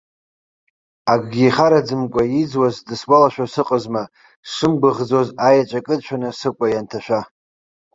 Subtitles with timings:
[1.11, 4.03] Акгьы ихараӡамкәа иӡуаз дысгәалашәо сыҟазма,
[4.47, 7.21] сшымгәыӷӡоз аеҵәа кыдшәаны сыкәа ианҭашәа.